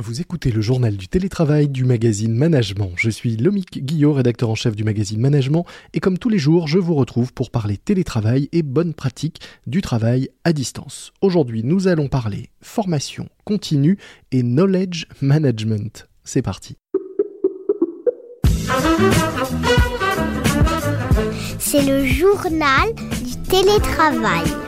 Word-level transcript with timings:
Vous 0.00 0.20
écoutez 0.20 0.52
le 0.52 0.60
journal 0.60 0.96
du 0.96 1.08
télétravail 1.08 1.68
du 1.68 1.84
magazine 1.84 2.32
Management. 2.32 2.92
Je 2.94 3.10
suis 3.10 3.36
Lomique 3.36 3.84
Guillot, 3.84 4.12
rédacteur 4.12 4.48
en 4.48 4.54
chef 4.54 4.76
du 4.76 4.84
magazine 4.84 5.20
Management, 5.20 5.64
et 5.92 5.98
comme 5.98 6.18
tous 6.18 6.28
les 6.28 6.38
jours, 6.38 6.68
je 6.68 6.78
vous 6.78 6.94
retrouve 6.94 7.32
pour 7.32 7.50
parler 7.50 7.76
télétravail 7.76 8.48
et 8.52 8.62
bonnes 8.62 8.94
pratiques 8.94 9.40
du 9.66 9.82
travail 9.82 10.28
à 10.44 10.52
distance. 10.52 11.12
Aujourd'hui, 11.20 11.64
nous 11.64 11.88
allons 11.88 12.06
parler 12.06 12.50
formation 12.60 13.28
continue 13.44 13.98
et 14.30 14.44
knowledge 14.44 15.06
management. 15.20 16.08
C'est 16.22 16.42
parti. 16.42 16.76
C'est 21.58 21.84
le 21.84 22.04
journal 22.04 22.94
du 22.94 23.36
télétravail. 23.48 24.67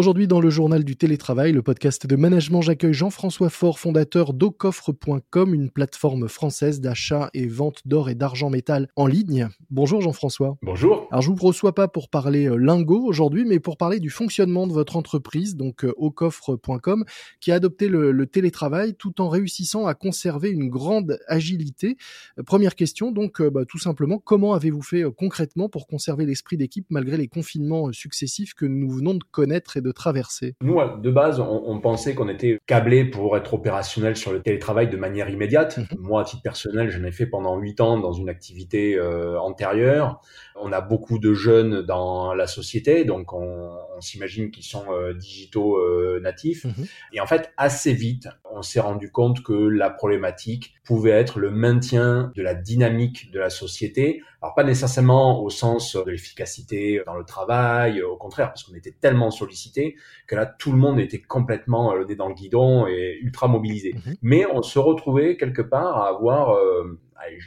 Aujourd'hui, 0.00 0.26
dans 0.26 0.40
le 0.40 0.48
journal 0.48 0.82
du 0.82 0.96
télétravail, 0.96 1.52
le 1.52 1.60
podcast 1.60 2.06
de 2.06 2.16
management, 2.16 2.62
j'accueille 2.62 2.94
Jean-François 2.94 3.50
Faure, 3.50 3.78
fondateur 3.78 4.32
d'Ocoffre.com, 4.32 5.52
une 5.52 5.68
plateforme 5.68 6.26
française 6.26 6.80
d'achat 6.80 7.28
et 7.34 7.46
vente 7.46 7.82
d'or 7.86 8.08
et 8.08 8.14
d'argent 8.14 8.48
métal 8.48 8.88
en 8.96 9.06
ligne. 9.06 9.50
Bonjour 9.68 10.00
Jean-François. 10.00 10.56
Bonjour. 10.62 11.06
Alors, 11.10 11.20
je 11.20 11.30
vous 11.30 11.36
reçois 11.36 11.74
pas 11.74 11.86
pour 11.86 12.08
parler 12.08 12.48
euh, 12.48 12.56
lingot 12.56 13.04
aujourd'hui, 13.04 13.44
mais 13.44 13.60
pour 13.60 13.76
parler 13.76 14.00
du 14.00 14.08
fonctionnement 14.08 14.66
de 14.66 14.72
votre 14.72 14.96
entreprise, 14.96 15.54
donc 15.54 15.84
euh, 15.84 15.92
Ocoffre.com, 15.98 17.04
qui 17.42 17.52
a 17.52 17.56
adopté 17.56 17.88
le, 17.88 18.26
télétravail 18.26 18.94
tout 18.94 19.20
en 19.20 19.28
réussissant 19.28 19.86
à 19.86 19.92
conserver 19.92 20.48
une 20.48 20.70
grande 20.70 21.18
agilité. 21.28 21.98
Euh, 22.38 22.42
première 22.42 22.74
question, 22.74 23.12
donc, 23.12 23.42
bah, 23.42 23.66
tout 23.66 23.78
simplement, 23.78 24.18
comment 24.18 24.54
avez-vous 24.54 24.80
fait 24.80 25.04
concrètement 25.14 25.68
pour 25.68 25.86
conserver 25.86 26.24
l'esprit 26.24 26.56
d'équipe 26.56 26.86
malgré 26.88 27.18
les 27.18 27.28
confinements 27.28 27.92
successifs 27.92 28.54
que 28.54 28.64
nous 28.64 28.88
venons 28.88 29.12
de 29.12 29.24
connaître 29.30 29.76
de 29.78 29.89
traverser 29.92 30.54
Nous, 30.62 30.78
de 31.00 31.10
base, 31.10 31.40
on, 31.40 31.80
pensait 31.80 32.14
qu'on 32.14 32.28
était 32.28 32.58
câblé 32.66 33.04
pour 33.04 33.36
être 33.36 33.54
opérationnel 33.54 34.16
sur 34.16 34.32
le 34.32 34.42
télétravail 34.42 34.88
de 34.88 34.96
manière 34.96 35.28
immédiate. 35.28 35.78
Mhm. 35.78 35.86
Moi, 35.98 36.22
à 36.22 36.24
titre 36.24 36.42
personnel, 36.42 36.90
j'en 36.90 37.04
ai 37.04 37.12
fait 37.12 37.26
pendant 37.26 37.56
huit 37.58 37.80
ans 37.80 37.98
dans 37.98 38.12
une 38.12 38.28
activité 38.28 38.96
euh, 38.96 39.38
antérieure. 39.40 40.20
On 40.62 40.72
a 40.72 40.80
beaucoup 40.80 41.18
de 41.18 41.32
jeunes 41.32 41.82
dans 41.82 42.34
la 42.34 42.46
société, 42.46 43.04
donc 43.04 43.32
on, 43.32 43.70
s'imagine 44.00 44.50
qu'ils 44.50 44.64
sont 44.64 44.86
euh, 44.90 45.12
digitaux 45.12 45.76
euh, 45.76 46.20
natifs. 46.22 46.64
Mhm. 46.64 46.86
Et 47.12 47.20
en 47.20 47.26
fait, 47.26 47.52
assez 47.58 47.92
vite, 47.92 48.28
on 48.50 48.62
s'est 48.62 48.80
rendu 48.80 49.12
compte 49.12 49.42
que 49.42 49.52
la 49.52 49.90
problématique 49.90 50.72
pouvait 50.84 51.10
être 51.10 51.38
le 51.38 51.50
maintien 51.50 52.32
de 52.34 52.42
la 52.42 52.54
dynamique 52.54 53.30
de 53.30 53.38
la 53.38 53.50
société. 53.50 54.22
Alors 54.40 54.54
pas 54.54 54.64
nécessairement 54.64 55.42
au 55.42 55.50
sens 55.50 55.96
de 55.96 56.10
l'efficacité 56.10 57.02
dans 57.04 57.14
le 57.14 57.24
travail, 57.24 58.02
au 58.02 58.16
contraire, 58.16 58.48
parce 58.48 58.64
qu'on 58.64 58.74
était 58.74 58.94
tellement 58.98 59.30
sollicité 59.30 59.96
que 60.26 60.34
là 60.34 60.46
tout 60.46 60.72
le 60.72 60.78
monde 60.78 60.98
était 60.98 61.20
complètement 61.20 61.94
le 61.94 62.06
nez 62.06 62.16
dans 62.16 62.28
le 62.28 62.34
guidon 62.34 62.86
et 62.86 63.18
ultra 63.20 63.48
mobilisé. 63.48 63.94
Mhm. 63.94 64.16
Mais 64.22 64.46
on 64.46 64.62
se 64.62 64.78
retrouvait 64.78 65.36
quelque 65.36 65.62
part 65.62 65.98
à 65.98 66.08
avoir 66.08 66.54
euh, 66.54 66.98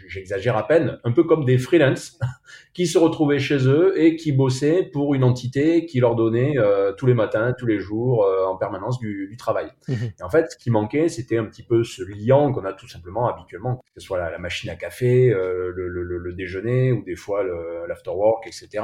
j'exagère 0.07 0.57
à 0.57 0.67
peine, 0.67 0.99
un 1.03 1.11
peu 1.11 1.23
comme 1.23 1.45
des 1.45 1.57
freelances 1.57 2.19
qui 2.73 2.87
se 2.87 2.97
retrouvaient 2.97 3.39
chez 3.39 3.67
eux 3.67 3.99
et 3.99 4.15
qui 4.15 4.31
bossaient 4.31 4.83
pour 4.83 5.13
une 5.13 5.23
entité 5.23 5.85
qui 5.85 5.99
leur 5.99 6.15
donnait 6.15 6.57
euh, 6.57 6.91
tous 6.93 7.05
les 7.05 7.13
matins, 7.13 7.53
tous 7.57 7.65
les 7.65 7.79
jours, 7.79 8.25
euh, 8.25 8.45
en 8.45 8.57
permanence 8.57 8.99
du, 8.99 9.27
du 9.29 9.37
travail. 9.37 9.71
Mmh 9.87 9.93
et 10.19 10.23
en 10.23 10.29
fait, 10.29 10.51
ce 10.51 10.57
qui 10.57 10.69
manquait, 10.69 11.09
c'était 11.09 11.37
un 11.37 11.45
petit 11.45 11.63
peu 11.63 11.83
ce 11.83 12.03
lien 12.03 12.51
qu'on 12.51 12.65
a 12.65 12.73
tout 12.73 12.87
simplement 12.87 13.27
habituellement, 13.27 13.77
que 13.77 14.01
ce 14.01 14.05
soit 14.05 14.19
la, 14.29 14.37
machine 14.37 14.69
à 14.69 14.75
café, 14.75 15.29
euh, 15.29 15.71
le, 15.73 15.87
le, 15.87 16.03
le, 16.03 16.33
déjeuner 16.33 16.91
ou 16.91 17.03
des 17.03 17.15
fois 17.15 17.43
l'afterwork, 17.87 18.47
etc. 18.47 18.83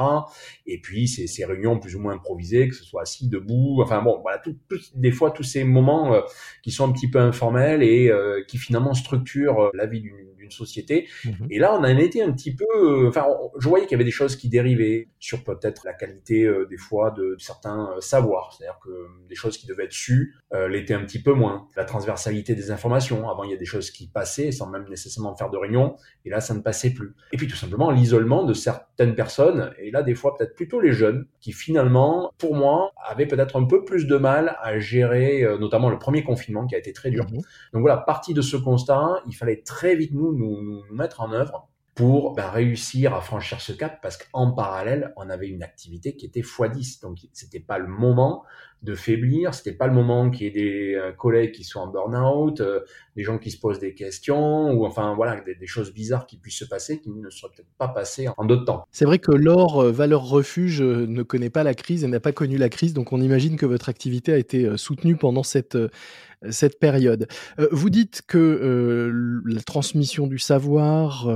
Et 0.65 0.79
puis 0.79 1.07
ces, 1.07 1.27
ces, 1.27 1.45
réunions 1.45 1.79
plus 1.79 1.95
ou 1.95 1.99
moins 1.99 2.13
improvisées, 2.13 2.67
que 2.67 2.75
ce 2.75 2.83
soit 2.83 3.01
assis, 3.01 3.27
debout, 3.27 3.79
enfin 3.81 4.01
bon, 4.01 4.19
voilà, 4.21 4.37
tout, 4.37 4.55
des 4.95 5.11
fois 5.11 5.31
tous 5.31 5.43
ces 5.43 5.63
moments 5.63 6.21
qui 6.63 6.71
sont 6.71 6.87
un 6.87 6.91
petit 6.91 7.09
peu 7.09 7.19
informels 7.19 7.83
et 7.83 8.11
qui 8.47 8.57
finalement 8.57 8.93
structurent 8.93 9.71
la 9.73 9.85
vie 9.85 10.01
d'une 10.01 10.38
société. 10.51 11.07
Mhm. 11.25 11.47
Et 11.49 11.59
là, 11.59 11.73
on 11.73 11.79
en 11.79 11.97
était 11.97 12.21
un 12.21 12.31
petit 12.31 12.55
peu, 12.55 12.65
euh, 12.75 13.09
enfin, 13.09 13.25
je 13.59 13.67
voyais 13.67 13.85
qu'il 13.85 13.93
y 13.93 13.95
avait 13.95 14.05
des 14.05 14.11
choses 14.11 14.35
qui 14.35 14.49
dérivaient 14.49 15.09
sur 15.19 15.43
peut-être 15.43 15.85
la 15.85 15.93
qualité 15.93 16.43
euh, 16.43 16.65
des 16.69 16.77
fois 16.77 17.11
de, 17.11 17.35
certains 17.39 17.91
euh, 17.95 18.01
savoirs, 18.01 18.53
c'est-à-dire 18.53 18.79
que 18.83 18.89
des 19.27 19.35
choses 19.35 19.57
qui 19.57 19.67
devaient 19.67 19.85
être 19.85 19.93
sues 19.93 20.35
l'étaient 20.69 20.95
un 20.95 21.05
petit 21.05 21.21
peu 21.21 21.33
moins. 21.33 21.67
La 21.75 21.85
transversalité 21.85 22.55
des 22.55 22.71
informations, 22.71 23.29
avant 23.29 23.43
il 23.43 23.51
y 23.51 23.53
a 23.53 23.57
des 23.57 23.65
choses 23.65 23.91
qui 23.91 24.07
passaient 24.07 24.51
sans 24.51 24.67
même 24.67 24.85
nécessairement 24.89 25.35
faire 25.35 25.51
de 25.51 25.57
réunion, 25.57 25.95
et 26.25 26.31
là 26.31 26.41
ça 26.41 26.55
ne 26.55 26.61
passait 26.61 26.89
plus. 26.89 27.13
Et 27.31 27.37
puis 27.37 27.47
tout 27.47 27.55
simplement 27.55 27.91
l'isolement 27.91 28.43
de 28.43 28.53
certaines 28.53 29.13
personnes, 29.13 29.71
et 29.77 29.91
là 29.91 30.01
des 30.01 30.15
fois 30.15 30.35
peut-être 30.35 30.55
plutôt 30.55 30.81
les 30.81 30.91
jeunes, 30.91 31.27
qui 31.39 31.51
finalement, 31.51 32.31
pour 32.39 32.55
moi, 32.55 32.91
avaient 33.05 33.27
peut-être 33.27 33.57
un 33.57 33.65
peu 33.65 33.85
plus 33.85 34.07
de 34.07 34.17
mal 34.17 34.57
à 34.61 34.79
gérer, 34.79 35.45
notamment 35.59 35.91
le 35.91 35.99
premier 35.99 36.23
confinement 36.23 36.65
qui 36.65 36.73
a 36.73 36.79
été 36.79 36.93
très 36.93 37.11
dur. 37.11 37.25
Mhm. 37.25 37.41
Donc 37.73 37.81
voilà, 37.81 37.97
partie 37.97 38.33
de 38.33 38.41
ce 38.41 38.57
constat, 38.57 39.21
il 39.27 39.35
fallait 39.35 39.61
très 39.61 39.95
vite 39.95 40.13
nous 40.13 40.31
mettre 40.91 41.21
en 41.21 41.31
œuvre 41.31 41.69
pour 41.95 42.33
ben, 42.33 42.49
réussir 42.49 43.13
à 43.13 43.21
franchir 43.21 43.59
ce 43.59 43.73
cap 43.73 43.99
parce 44.01 44.15
qu'en 44.15 44.51
parallèle, 44.51 45.13
on 45.17 45.29
avait 45.29 45.49
une 45.49 45.63
activité 45.63 46.15
qui 46.15 46.25
était 46.25 46.41
x10. 46.41 47.01
Donc, 47.01 47.17
c'était 47.33 47.59
pas 47.59 47.77
le 47.77 47.87
moment 47.87 48.45
de 48.81 48.95
faiblir, 48.95 49.53
c'était 49.53 49.73
pas 49.73 49.87
le 49.87 49.93
moment 49.93 50.29
qu'il 50.29 50.47
y 50.47 50.49
ait 50.49 50.51
des 50.51 50.95
euh, 50.95 51.11
collègues 51.11 51.51
qui 51.51 51.65
soient 51.65 51.81
en 51.81 51.87
burn-out, 51.87 52.61
euh, 52.61 52.79
des 53.15 53.23
gens 53.23 53.37
qui 53.37 53.51
se 53.51 53.59
posent 53.59 53.79
des 53.79 53.93
questions, 53.93 54.71
ou 54.71 54.85
enfin 54.85 55.13
voilà, 55.15 55.41
des, 55.41 55.67
choses 55.67 55.93
bizarres 55.93 56.25
qui 56.25 56.37
puissent 56.37 56.59
se 56.59 56.65
passer 56.65 57.01
qui 57.01 57.09
ne 57.09 57.29
seraient 57.29 57.51
peut-être 57.55 57.69
pas 57.77 57.89
passées 57.89 58.27
en 58.37 58.45
d'autres 58.45 58.65
temps. 58.65 58.85
C'est 58.91 59.05
vrai 59.05 59.19
que 59.19 59.31
l'or, 59.31 59.81
euh, 59.81 59.91
valeur 59.91 60.23
refuge, 60.23 60.81
ne 60.81 61.23
connaît 61.23 61.49
pas 61.49 61.63
la 61.63 61.73
crise 61.73 62.03
et 62.03 62.07
n'a 62.07 62.21
pas 62.21 62.31
connu 62.31 62.57
la 62.57 62.69
crise, 62.69 62.93
donc 62.93 63.11
on 63.11 63.19
imagine 63.19 63.57
que 63.57 63.65
votre 63.65 63.89
activité 63.89 64.31
a 64.31 64.37
été 64.37 64.77
soutenue 64.77 65.17
pendant 65.17 65.43
cette 65.43 65.77
cette 66.49 66.79
période. 66.79 67.27
vous 67.69 67.89
dites 67.89 68.21
que 68.25 69.11
la 69.45 69.61
transmission 69.61 70.25
du 70.25 70.39
savoir, 70.39 71.29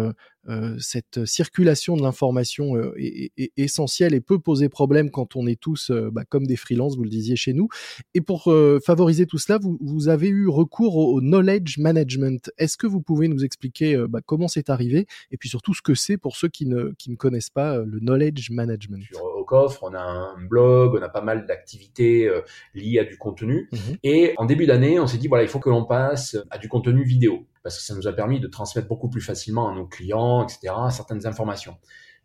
cette 0.80 1.26
circulation 1.26 1.98
de 1.98 2.04
l'information 2.04 2.78
est, 2.96 3.52
essentielle 3.58 4.14
et 4.14 4.22
peut 4.22 4.40
poser 4.40 4.70
problème 4.70 5.12
quand 5.12 5.36
on 5.36 5.46
est 5.46 5.60
tous 5.60 5.92
bah, 5.92 6.24
comme 6.24 6.48
des 6.48 6.56
freelances, 6.56 6.96
vous 6.96 7.04
le 7.04 7.10
disiez 7.10 7.33
chez 7.36 7.54
nous. 7.54 7.68
Et 8.14 8.22
pour 8.22 8.52
favoriser 8.86 9.26
tout 9.26 9.38
cela, 9.38 9.58
vous, 9.58 9.78
vous, 9.82 10.08
avez 10.10 10.28
eu 10.28 10.48
recours 10.48 10.98
au, 10.98 11.22
knowledge 11.22 11.78
management. 11.78 12.52
Est-ce 12.58 12.78
que 12.78 12.88
vous 12.88 13.02
pouvez 13.02 13.28
nous 13.28 13.44
expliquer 13.44 13.98
bah, 14.10 14.20
comment 14.26 14.48
c'est 14.48 14.70
arrivé 14.70 15.08
et 15.32 15.38
puis 15.38 15.50
surtout 15.50 15.74
ce 15.74 15.82
que 15.82 15.96
c'est 15.96 16.18
pour 16.18 16.36
ceux 16.36 16.50
qui 16.50 16.66
ne, 16.66 16.92
qui 16.98 17.10
ne 17.10 17.16
connaissent 17.16 17.50
pas 17.50 17.78
le 17.78 18.00
knowledge 18.00 18.50
management? 18.52 19.04
Sur 19.04 19.24
Ocoffre, 19.24 19.84
on 19.84 19.94
a 19.94 20.02
un 20.02 20.42
blog, 20.42 20.96
on 21.00 21.02
a 21.02 21.10
pas 21.10 21.22
mal 21.22 21.46
d'activités 21.46 22.30
liées 22.74 23.00
à 23.00 23.04
du 23.04 23.18
contenu. 23.18 23.70
Mmh 23.72 23.78
et 24.04 24.34
en 24.38 24.46
début 24.46 24.66
d'année, 24.66 25.00
on 25.00 25.08
s'est 25.08 25.18
dit, 25.18 25.28
voilà, 25.28 25.44
il 25.44 25.50
faut 25.50 25.60
que 25.60 25.70
l'on 25.70 25.86
passe 25.86 26.38
à 26.50 26.58
du 26.58 26.68
contenu 26.68 27.04
vidéo 27.04 27.48
parce 27.64 27.78
que 27.78 27.84
ça 27.84 27.96
nous 27.96 28.08
a 28.08 28.14
permis 28.14 28.40
de 28.40 28.48
transmettre 28.48 28.88
beaucoup 28.88 29.10
plus 29.10 29.22
facilement 29.22 29.70
à 29.70 29.74
nos 29.74 29.88
clients, 29.88 30.44
etc., 30.44 30.74
certaines 30.92 31.26
informations. 31.26 31.78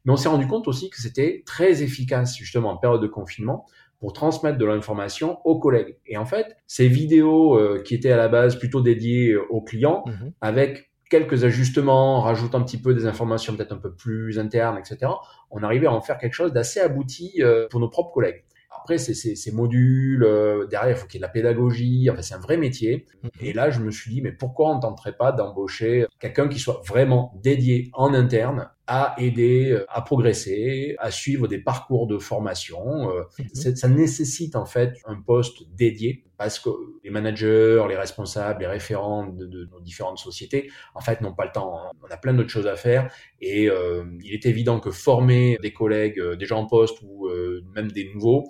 Mais 0.04 0.12
on 0.12 0.16
s'est 0.16 0.28
rendu 0.28 0.46
compte 0.46 0.68
aussi 0.68 0.90
que 0.90 1.00
c'était 1.00 1.42
très 1.46 1.82
efficace, 1.82 2.36
justement, 2.36 2.70
en 2.70 2.76
période 2.76 3.00
de 3.00 3.06
confinement, 3.06 3.66
pour 4.00 4.12
transmettre 4.12 4.58
de 4.58 4.64
l'information 4.64 5.38
aux 5.44 5.58
collègues. 5.58 5.96
Et 6.06 6.16
en 6.16 6.24
fait, 6.24 6.56
ces 6.66 6.88
vidéos 6.88 7.58
euh, 7.58 7.82
qui 7.82 7.94
étaient 7.94 8.12
à 8.12 8.16
la 8.16 8.28
base 8.28 8.56
plutôt 8.56 8.80
dédiées 8.80 9.32
euh, 9.32 9.44
aux 9.50 9.62
clients, 9.62 10.04
mmh 10.06 10.28
avec 10.40 10.88
quelques 11.08 11.44
ajustements, 11.44 12.20
rajoutant 12.20 12.58
un 12.58 12.62
petit 12.62 12.80
peu 12.80 12.94
des 12.94 13.06
informations 13.06 13.56
peut-être 13.56 13.72
un 13.72 13.78
peu 13.78 13.94
plus 13.94 14.38
internes, 14.38 14.78
etc., 14.78 15.10
on 15.50 15.62
arrivait 15.62 15.86
à 15.86 15.92
en 15.92 16.00
faire 16.00 16.18
quelque 16.18 16.34
chose 16.34 16.52
d'assez 16.52 16.80
abouti 16.80 17.36
euh, 17.40 17.66
pour 17.70 17.80
nos 17.80 17.88
propres 17.88 18.12
collègues. 18.12 18.44
Après, 18.80 18.98
c'est 18.98 19.14
ces 19.14 19.52
modules, 19.52 20.22
euh, 20.22 20.66
derrière, 20.66 20.96
il 20.96 20.98
faut 20.98 21.06
qu'il 21.06 21.16
y 21.16 21.18
ait 21.18 21.26
de 21.26 21.26
la 21.26 21.32
pédagogie, 21.32 22.08
enfin, 22.10 22.22
c'est 22.22 22.34
un 22.34 22.40
vrai 22.40 22.56
métier. 22.56 23.06
Mhm. 23.22 23.30
Et 23.40 23.52
là, 23.52 23.70
je 23.70 23.80
me 23.80 23.90
suis 23.90 24.10
dit, 24.10 24.22
mais 24.22 24.32
pourquoi 24.32 24.70
on 24.70 24.76
ne 24.76 24.80
tenterait 24.80 25.16
pas 25.16 25.32
d'embaucher 25.32 26.06
quelqu'un 26.20 26.48
qui 26.48 26.58
soit 26.58 26.80
vraiment 26.86 27.32
dédié 27.42 27.90
en 27.94 28.14
interne 28.14 28.70
à 28.90 29.14
aider 29.18 29.70
euh, 29.70 29.84
à 29.90 30.00
progresser, 30.00 30.96
à 30.98 31.10
suivre 31.10 31.46
des 31.46 31.58
parcours 31.58 32.06
de 32.06 32.18
formation. 32.18 33.10
Euh, 33.10 33.22
mhm. 33.38 33.76
Ça 33.76 33.88
nécessite 33.88 34.56
en 34.56 34.64
fait 34.64 34.94
un 35.04 35.20
poste 35.20 35.68
dédié 35.74 36.24
parce 36.38 36.58
que 36.58 36.70
les 37.04 37.10
managers, 37.10 37.84
les 37.86 37.96
responsables, 37.96 38.60
les 38.60 38.66
référents 38.66 39.26
de, 39.26 39.68
nos 39.70 39.80
différentes 39.80 40.18
sociétés, 40.18 40.70
en 40.94 41.00
fait, 41.00 41.20
n'ont 41.20 41.34
pas 41.34 41.44
le 41.44 41.52
temps. 41.52 41.78
On 42.02 42.10
a 42.10 42.16
plein 42.16 42.32
d'autres 42.32 42.48
choses 42.48 42.66
à 42.66 42.76
faire 42.76 43.12
et 43.42 43.68
euh, 43.68 44.04
il 44.24 44.32
est 44.32 44.46
évident 44.46 44.80
que 44.80 44.90
former 44.90 45.58
des 45.60 45.72
collègues 45.72 46.20
déjà 46.38 46.56
en 46.56 46.64
poste 46.66 46.98
ou 47.02 47.28
même 47.74 47.90
des 47.90 48.10
nouveaux, 48.14 48.48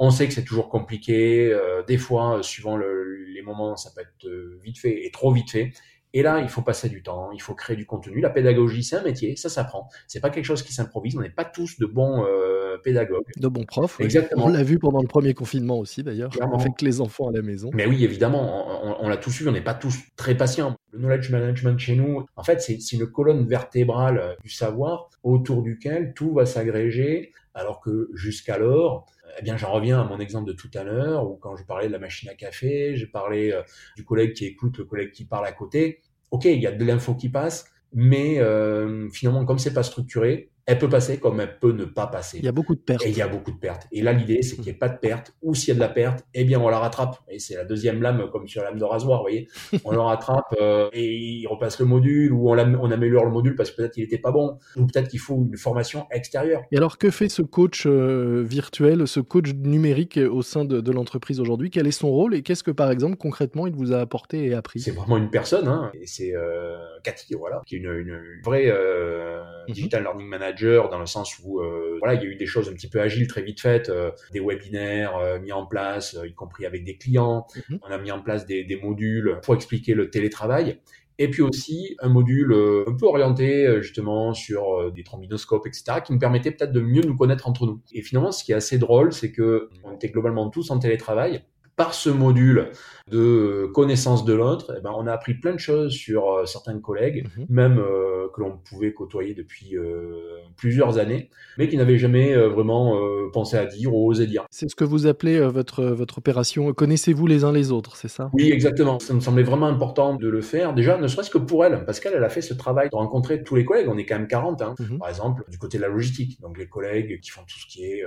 on 0.00 0.10
sait 0.10 0.28
que 0.28 0.34
c'est 0.34 0.44
toujours 0.44 0.68
compliqué. 0.68 1.56
des 1.86 1.96
fois, 1.96 2.42
suivant 2.42 2.76
les 2.76 3.42
moments, 3.42 3.76
ça 3.76 3.90
peut 3.94 4.02
être 4.02 4.28
vite 4.62 4.78
fait 4.78 5.06
et 5.06 5.10
trop 5.10 5.32
vite 5.32 5.50
fait. 5.50 5.72
Et 6.14 6.22
là, 6.22 6.40
il 6.40 6.48
faut 6.48 6.62
passer 6.62 6.88
du 6.88 7.02
temps, 7.02 7.30
il 7.32 7.42
faut 7.42 7.54
créer 7.54 7.76
du 7.76 7.86
contenu. 7.86 8.20
La 8.20 8.30
pédagogie, 8.30 8.82
c'est 8.82 8.96
un 8.96 9.02
métier, 9.02 9.36
ça 9.36 9.48
s'apprend. 9.48 9.88
C'est 10.06 10.20
pas 10.20 10.30
quelque 10.30 10.44
chose 10.44 10.62
qui 10.62 10.72
s'improvise. 10.72 11.16
On 11.16 11.20
n'est 11.20 11.28
pas 11.28 11.44
tous 11.44 11.78
de 11.78 11.86
bons 11.86 12.24
euh, 12.24 12.78
pédagogue. 12.82 13.24
De 13.36 13.48
bons 13.48 13.64
profs. 13.64 14.00
Exactement. 14.00 14.46
On 14.46 14.48
l'a 14.48 14.62
vu 14.62 14.78
pendant 14.78 15.02
le 15.02 15.08
premier 15.08 15.34
confinement 15.34 15.78
aussi 15.78 16.02
d'ailleurs, 16.02 16.30
avec 16.40 16.80
les 16.80 17.00
enfants 17.00 17.28
à 17.28 17.32
la 17.32 17.42
maison. 17.42 17.70
Mais 17.74 17.86
oui, 17.86 18.04
évidemment, 18.04 19.02
on, 19.02 19.08
l'a 19.08 19.16
tous 19.16 19.42
vu, 19.42 19.48
on 19.48 19.52
n'est 19.52 19.60
pas 19.60 19.74
tous 19.74 19.96
très 20.16 20.36
patients. 20.36 20.76
Le 20.92 21.00
knowledge 21.00 21.30
management 21.30 21.78
chez 21.78 21.94
nous, 21.94 22.24
en 22.36 22.42
fait, 22.42 22.62
c'est 22.62 22.92
une 22.92 23.06
colonne 23.06 23.46
vertébrale 23.46 24.36
du 24.42 24.50
savoir 24.50 25.10
autour 25.22 25.62
duquel 25.62 26.14
tout 26.14 26.32
va 26.32 26.46
s'agréger, 26.46 27.32
alors 27.54 27.80
que 27.80 28.08
jusqu'alors, 28.14 29.06
eh 29.38 29.42
bien, 29.42 29.56
j'en 29.56 29.72
reviens 29.72 30.00
à 30.00 30.04
mon 30.04 30.18
exemple 30.18 30.48
de 30.48 30.52
tout 30.52 30.70
à 30.74 30.84
l'heure, 30.84 31.28
où 31.30 31.36
quand 31.36 31.56
je 31.56 31.64
parlais 31.64 31.86
de 31.86 31.92
la 31.92 31.98
machine 31.98 32.28
à 32.28 32.34
café, 32.34 32.96
j'ai 32.96 33.06
parlé 33.06 33.52
euh, 33.52 33.62
du 33.96 34.04
collègue 34.04 34.34
qui 34.34 34.46
écoute, 34.46 34.78
le 34.78 34.84
collègue 34.84 35.12
qui 35.12 35.24
parle 35.24 35.46
à 35.46 35.52
côté. 35.52 36.02
Ok, 36.30 36.44
il 36.44 36.60
y 36.60 36.66
a 36.66 36.72
de 36.72 36.84
l'info 36.84 37.14
qui 37.14 37.28
passe, 37.28 37.70
mais 37.92 38.38
euh, 38.38 39.08
finalement, 39.10 39.44
comme 39.44 39.58
c'est 39.58 39.72
pas 39.72 39.82
structuré, 39.82 40.50
elle 40.68 40.78
peut 40.78 40.88
passer 40.88 41.18
comme 41.18 41.40
elle 41.40 41.58
peut 41.58 41.72
ne 41.72 41.86
pas 41.86 42.06
passer. 42.06 42.36
Il 42.36 42.44
y 42.44 42.48
a 42.48 42.52
beaucoup 42.52 42.74
de 42.74 42.80
pertes. 42.80 43.02
Et 43.06 43.08
il 43.08 43.16
y 43.16 43.22
a 43.22 43.26
beaucoup 43.26 43.50
de 43.50 43.56
pertes. 43.56 43.88
Et 43.90 44.02
là, 44.02 44.12
l'idée, 44.12 44.42
c'est 44.42 44.54
qu'il 44.54 44.64
n'y 44.64 44.70
ait 44.70 44.74
pas 44.74 44.90
de 44.90 44.98
pertes. 44.98 45.34
Ou 45.40 45.54
s'il 45.54 45.68
y 45.68 45.70
a 45.70 45.74
de 45.76 45.80
la 45.80 45.88
perte, 45.88 46.26
eh 46.34 46.44
bien, 46.44 46.60
on 46.60 46.68
la 46.68 46.78
rattrape. 46.78 47.16
Et 47.30 47.38
c'est 47.38 47.56
la 47.56 47.64
deuxième 47.64 48.02
lame, 48.02 48.28
comme 48.30 48.46
sur 48.46 48.60
la 48.60 48.68
lame 48.68 48.78
de 48.78 48.84
rasoir, 48.84 49.20
vous 49.20 49.24
voyez. 49.24 49.48
On 49.86 49.92
la 49.92 50.02
rattrape 50.02 50.54
euh, 50.60 50.90
et 50.92 51.06
il 51.06 51.46
repasse 51.46 51.80
le 51.80 51.86
module, 51.86 52.34
ou 52.34 52.50
on, 52.50 52.58
on 52.58 52.90
améliore 52.90 53.24
le 53.24 53.30
module 53.30 53.56
parce 53.56 53.70
que 53.70 53.76
peut-être 53.76 53.94
qu'il 53.94 54.02
n'était 54.02 54.18
pas 54.18 54.30
bon, 54.30 54.58
ou 54.76 54.84
peut-être 54.84 55.08
qu'il 55.08 55.20
faut 55.20 55.36
une 55.36 55.56
formation 55.56 56.06
extérieure. 56.10 56.60
Et 56.70 56.76
alors, 56.76 56.98
que 56.98 57.10
fait 57.10 57.30
ce 57.30 57.40
coach 57.40 57.84
euh, 57.86 58.42
virtuel, 58.46 59.08
ce 59.08 59.20
coach 59.20 59.54
numérique 59.54 60.18
au 60.18 60.42
sein 60.42 60.66
de, 60.66 60.82
de 60.82 60.92
l'entreprise 60.92 61.40
aujourd'hui? 61.40 61.70
Quel 61.70 61.86
est 61.86 61.92
son 61.92 62.10
rôle 62.10 62.34
et 62.34 62.42
qu'est-ce 62.42 62.62
que, 62.62 62.70
par 62.70 62.90
exemple, 62.90 63.16
concrètement, 63.16 63.66
il 63.66 63.74
vous 63.74 63.94
a 63.94 64.00
apporté 64.00 64.44
et 64.44 64.52
appris? 64.52 64.80
C'est 64.80 64.90
vraiment 64.90 65.16
une 65.16 65.30
personne, 65.30 65.66
hein, 65.66 65.90
et 65.94 66.06
c'est 66.06 66.36
euh, 66.36 66.76
Cathy, 67.04 67.34
voilà, 67.34 67.62
qui 67.64 67.76
est 67.76 67.78
une, 67.78 67.90
une, 67.90 68.20
vraie 68.44 68.66
mhm. 68.66 69.72
digital 69.72 70.02
learning 70.02 70.28
manager 70.28 70.57
dans 70.64 70.98
le 70.98 71.06
sens 71.06 71.38
où 71.42 71.60
euh, 71.60 71.96
voilà, 72.00 72.14
il 72.14 72.22
y 72.22 72.26
a 72.26 72.28
eu 72.28 72.36
des 72.36 72.46
choses 72.46 72.68
un 72.68 72.72
petit 72.72 72.88
peu 72.88 73.00
agiles 73.00 73.26
très 73.26 73.42
vite 73.42 73.60
faites, 73.60 73.88
euh, 73.88 74.10
des 74.32 74.40
webinaires 74.40 75.16
euh, 75.16 75.38
mis 75.38 75.52
en 75.52 75.66
place, 75.66 76.16
y 76.24 76.34
compris 76.34 76.66
avec 76.66 76.84
des 76.84 76.96
clients. 76.96 77.46
Mhm. 77.68 77.78
On 77.82 77.90
a 77.90 77.98
mis 77.98 78.10
en 78.10 78.20
place 78.22 78.46
des, 78.46 78.64
des, 78.64 78.76
modules 78.76 79.38
pour 79.42 79.54
expliquer 79.54 79.94
le 79.94 80.10
télétravail. 80.10 80.80
Et 81.20 81.28
puis 81.28 81.42
aussi 81.42 81.96
un 81.98 82.08
module 82.08 82.54
un 82.86 82.94
peu 82.94 83.06
orienté 83.06 83.82
justement 83.82 84.34
sur 84.34 84.92
des 84.92 85.02
trombinoscopes, 85.02 85.66
etc., 85.66 85.98
qui 86.04 86.12
nous 86.12 86.18
permettait 86.20 86.52
peut-être 86.52 86.70
de 86.70 86.80
mieux 86.80 87.02
nous 87.02 87.16
connaître 87.16 87.48
entre 87.48 87.66
nous. 87.66 87.80
Et 87.92 88.02
finalement, 88.02 88.30
ce 88.30 88.44
qui 88.44 88.52
est 88.52 88.54
assez 88.54 88.78
drôle, 88.78 89.12
c'est 89.12 89.32
que 89.32 89.68
on 89.82 89.92
était 89.94 90.10
globalement 90.10 90.48
tous 90.48 90.70
en 90.70 90.78
télétravail 90.78 91.42
par 91.78 91.94
ce 91.94 92.10
module 92.10 92.70
de 93.10 93.70
connaissance 93.72 94.24
de 94.24 94.34
l'autre, 94.34 94.74
eh 94.76 94.80
ben, 94.82 94.90
on 94.94 95.06
a 95.06 95.12
appris 95.12 95.34
plein 95.34 95.54
de 95.54 95.60
choses 95.60 95.92
sur 95.92 96.46
certains 96.46 96.78
collègues, 96.80 97.26
mhm. 97.36 97.46
même 97.48 97.78
euh, 97.78 98.07
que 98.38 98.42
l'on 98.42 98.56
pouvait 98.56 98.92
côtoyer 98.92 99.34
depuis 99.34 99.76
euh, 99.76 100.38
plusieurs 100.56 100.98
années, 100.98 101.30
mais 101.58 101.68
qui 101.68 101.76
n'avaient 101.76 101.98
jamais 101.98 102.36
vraiment 102.36 102.98
pensé 103.32 103.56
à 103.56 103.66
dire 103.66 103.94
ou 103.94 104.08
osé 104.08 104.26
dire. 104.26 104.46
C'est 104.50 104.68
ce 104.68 104.76
que 104.76 104.84
vous 104.84 105.06
appelez 105.06 105.40
votre, 105.40 105.84
votre 105.84 106.18
opération 106.18 106.72
Connaissez-vous 106.72 107.26
les 107.26 107.44
uns 107.44 107.52
les 107.52 107.72
autres, 107.72 107.96
c'est 107.96 108.08
ça? 108.08 108.30
Oui, 108.32 108.50
exactement. 108.50 108.98
Ça 109.00 109.14
me 109.14 109.20
semblait 109.20 109.42
vraiment 109.42 109.66
important 109.66 110.14
de 110.14 110.28
le 110.28 110.40
faire, 110.40 110.74
déjà, 110.74 110.98
ne 110.98 111.08
serait-ce 111.08 111.30
que 111.30 111.38
pour 111.38 111.64
elle, 111.64 111.84
parce 111.84 112.00
qu'elle 112.00 112.14
elle 112.14 112.24
a 112.24 112.28
fait 112.28 112.42
ce 112.42 112.54
travail 112.54 112.88
de 112.90 112.96
rencontrer 112.96 113.42
tous 113.42 113.56
les 113.56 113.64
collègues. 113.64 113.88
On 113.88 113.98
est 113.98 114.06
quand 114.06 114.18
même 114.18 114.28
40, 114.28 114.62
hein. 114.62 114.74
mhm. 114.78 114.98
par 114.98 115.08
exemple, 115.08 115.44
du 115.48 115.58
côté 115.58 115.78
de 115.78 115.82
la 115.82 115.88
logistique, 115.88 116.40
donc 116.40 116.58
les 116.58 116.68
collègues 116.68 117.20
qui 117.20 117.30
font 117.30 117.42
tout 117.42 117.58
ce 117.58 117.66
qui 117.66 117.84
est 117.84 118.04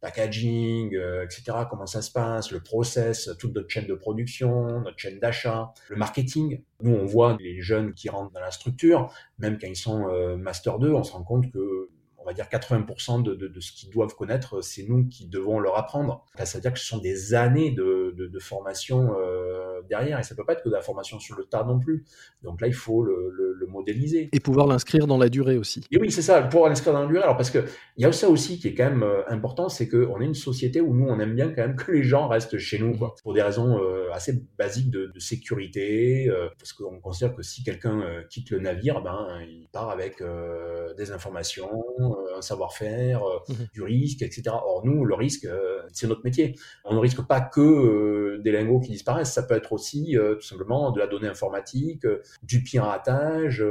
packaging, 0.00 0.94
euh, 0.94 1.24
etc., 1.24 1.58
comment 1.68 1.86
ça 1.86 2.02
se 2.02 2.10
passe, 2.10 2.50
le 2.50 2.60
process, 2.60 3.30
toute 3.38 3.54
notre 3.54 3.68
chaîne 3.68 3.86
de 3.86 3.94
production, 3.94 4.80
notre 4.80 4.98
chaîne 4.98 5.18
d'achat, 5.18 5.72
le 5.88 5.96
marketing. 5.96 6.62
Nous, 6.82 6.94
on 6.94 7.04
voit 7.04 7.36
les 7.40 7.60
jeunes 7.60 7.92
qui 7.92 8.08
rentrent 8.08 8.32
dans 8.32 8.40
la 8.40 8.50
structure, 8.50 9.12
même 9.38 9.58
quand 9.58 9.68
ils 9.68 9.76
sont 9.76 10.08
euh, 10.08 10.36
Master 10.36 10.78
2, 10.78 10.92
on 10.92 11.02
se 11.02 11.12
rend 11.12 11.22
compte 11.22 11.50
que 11.52 11.90
on 12.20 12.24
va 12.24 12.32
dire 12.32 12.46
80% 12.46 13.22
de, 13.22 13.34
de, 13.34 13.48
de, 13.48 13.60
ce 13.60 13.72
qu'ils 13.72 13.90
doivent 13.90 14.14
connaître, 14.14 14.62
c'est 14.62 14.84
nous 14.84 15.06
qui 15.08 15.26
devons 15.26 15.58
leur 15.58 15.78
apprendre. 15.78 16.24
C'est-à-dire 16.36 16.72
que 16.72 16.78
ce 16.78 16.86
sont 16.86 16.98
des 16.98 17.34
années 17.34 17.70
de, 17.70 18.14
de 18.16 18.38
formation 18.38 19.14
euh, 19.18 19.82
derrière, 19.88 20.18
et 20.18 20.22
ça 20.22 20.34
peut 20.34 20.44
pas 20.44 20.52
être 20.52 20.62
que 20.62 20.68
de 20.68 20.74
la 20.74 20.82
formation 20.82 21.18
sur 21.18 21.36
le 21.36 21.44
tas 21.44 21.64
non 21.64 21.78
plus. 21.78 22.04
Donc 22.42 22.60
là, 22.60 22.66
il 22.66 22.74
faut 22.74 23.02
le, 23.02 23.30
le, 23.30 23.54
le 23.54 23.66
modéliser. 23.66 24.28
Et 24.32 24.40
pouvoir 24.40 24.66
l'inscrire 24.66 25.06
dans 25.06 25.18
la 25.18 25.28
durée 25.28 25.56
aussi. 25.56 25.82
Et 25.90 25.98
oui, 25.98 26.10
c'est 26.10 26.22
ça, 26.22 26.42
pouvoir 26.42 26.68
l'inscrire 26.68 26.92
dans 26.92 27.02
la 27.02 27.06
durée. 27.06 27.22
Alors 27.22 27.36
parce 27.36 27.50
que 27.50 27.64
il 27.96 28.02
y 28.02 28.06
a 28.06 28.12
ça 28.12 28.28
aussi 28.28 28.58
qui 28.58 28.68
est 28.68 28.74
quand 28.74 28.88
même 28.88 29.02
euh, 29.02 29.22
important, 29.28 29.68
c'est 29.68 29.88
qu'on 29.88 30.20
est 30.20 30.24
une 30.24 30.34
société 30.34 30.80
où 30.80 30.94
nous, 30.94 31.06
on 31.06 31.18
aime 31.20 31.34
bien 31.34 31.48
quand 31.48 31.62
même 31.62 31.76
que 31.76 31.92
les 31.92 32.02
gens 32.02 32.28
restent 32.28 32.58
chez 32.58 32.78
nous, 32.78 32.96
quoi, 32.96 33.14
pour 33.22 33.34
des 33.34 33.42
raisons 33.42 33.78
euh, 33.78 34.10
assez 34.12 34.42
basiques 34.58 34.90
de, 34.90 35.10
de 35.14 35.20
sécurité, 35.20 36.28
euh, 36.28 36.48
parce 36.58 36.72
qu'on 36.72 37.00
considère 37.00 37.34
que 37.34 37.42
si 37.42 37.62
quelqu'un 37.62 38.02
quitte 38.28 38.50
le 38.50 38.60
navire, 38.60 39.02
ben 39.02 39.28
il 39.46 39.68
part 39.72 39.90
avec 39.90 40.22
des 40.96 41.12
informations, 41.12 41.70
un 42.36 42.42
savoir-faire, 42.42 43.22
mmh 43.48 43.54
du 43.72 43.82
risque, 43.82 44.22
etc. 44.22 44.42
Or 44.48 44.82
nous, 44.84 45.04
le 45.04 45.14
risque, 45.14 45.46
c'est 45.92 46.06
notre 46.06 46.22
métier. 46.24 46.54
On 46.84 46.94
ne 46.94 46.98
risque 46.98 47.22
pas 47.26 47.40
que 47.40 48.40
des 48.42 48.52
lingots 48.52 48.80
qui 48.80 48.90
disparaissent, 48.90 49.32
ça 49.32 49.42
peut 49.42 49.54
être 49.54 49.72
aussi 49.72 50.16
tout 50.16 50.46
simplement 50.46 50.90
de 50.90 50.98
la 50.98 51.06
donnée 51.06 51.28
informatique, 51.28 52.06
du 52.42 52.62
piratage, 52.62 53.64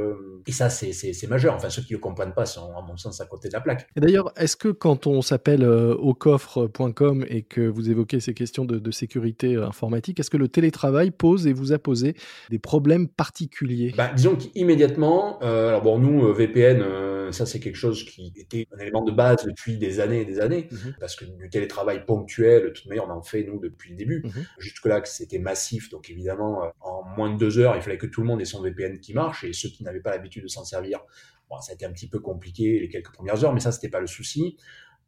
et 0.46 0.52
ça 0.52 0.70
c'est 0.70 1.26
majeur. 1.28 1.54
Enfin, 1.54 1.70
ceux 1.70 1.82
qui 1.82 1.92
ne 1.92 1.98
le 1.98 2.02
comprennent 2.02 2.34
pas 2.34 2.46
sont 2.46 2.72
à 2.76 2.82
mon 2.82 2.96
sens 2.96 3.20
à 3.20 3.26
côté 3.26 3.48
de 3.48 3.54
la 3.54 3.60
plaque. 3.60 3.88
Et 3.96 4.00
d'ailleurs, 4.00 4.32
est-ce 4.36 4.56
que 4.56 4.68
quand 4.68 5.06
on 5.06 5.22
s'appelle 5.22 5.64
aucoffre.com 5.64 7.24
et 7.28 7.42
que 7.42 7.62
vous 7.62 7.90
évoquez 7.90 8.20
ces 8.20 8.34
questions 8.34 8.64
de, 8.64 8.78
de 8.78 8.90
sécurité 8.90 9.56
informatique, 9.56 10.20
est-ce 10.20 10.30
que 10.30 10.36
le 10.36 10.48
télétravail 10.48 11.10
pose 11.10 11.46
et 11.46 11.52
vous 11.52 11.72
a 11.72 11.78
posé 11.78 12.14
des 12.50 12.58
problèmes 12.58 13.08
particuliers? 13.08 13.92
Bah, 13.96 14.10
Disons 14.14 14.36
qu'immédiatement, 14.36 15.38
euh, 15.42 15.68
alors 15.68 15.82
bon, 15.82 15.98
nous, 15.98 16.32
VPN, 16.32 16.82
ça 17.32 17.46
c'est 17.46 17.60
quelque 17.60 17.76
chose 17.76 18.04
qui 18.04 18.32
était 18.36 18.66
un 18.72 18.78
élément 18.78 19.02
de 19.02 19.12
base 19.12 19.44
depuis 19.44 19.78
des 19.78 20.00
années 20.00 20.22
et 20.22 20.24
des 20.24 20.40
années, 20.40 20.68
mmh 20.70 20.76
parce 20.98 21.16
que 21.16 21.24
du 21.24 21.48
télétravail 21.48 22.04
ponctuel, 22.04 22.64
de 22.64 22.68
toute 22.70 22.86
manière, 22.86 23.06
on 23.08 23.10
en 23.10 23.22
fait 23.22 23.44
nous 23.44 23.58
depuis 23.58 23.90
le 23.90 23.96
début. 23.96 24.22
Mmh 24.24 24.30
Jusque-là, 24.58 25.02
c'était 25.04 25.38
massif, 25.38 25.90
donc 25.90 26.10
évidemment, 26.10 26.64
euh, 26.64 26.68
en 26.80 27.02
moins 27.16 27.32
de 27.32 27.38
deux 27.38 27.58
heures, 27.58 27.76
il 27.76 27.82
fallait 27.82 27.98
que 27.98 28.06
tout 28.06 28.20
le 28.20 28.26
monde 28.26 28.40
ait 28.40 28.46
son 28.46 28.62
VPN 28.62 29.00
qui 29.00 29.14
marche, 29.14 29.44
et 29.44 29.52
ceux 29.52 29.68
qui 29.68 29.82
n'avaient 29.84 30.00
pas 30.00 30.10
l'habitude 30.10 30.42
de 30.42 30.48
s'en 30.48 30.64
servir, 30.64 31.00
bon, 31.48 31.60
ça 31.60 31.72
a 31.72 31.74
été 31.74 31.84
un 31.84 31.92
petit 31.92 32.08
peu 32.08 32.20
compliqué 32.20 32.78
les 32.80 32.88
quelques 32.88 33.12
premières 33.12 33.42
heures, 33.44 33.52
mais 33.52 33.60
ça, 33.60 33.72
c'était 33.72 33.88
pas 33.88 34.00
le 34.00 34.06
souci. 34.06 34.56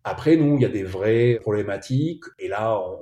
Après, 0.04 0.36
nous, 0.36 0.56
il 0.56 0.62
y 0.62 0.66
a 0.66 0.68
des 0.68 0.82
vraies 0.82 1.38
problématiques, 1.40 2.25
et 2.38 2.48
là, 2.48 2.78
on, 2.78 2.98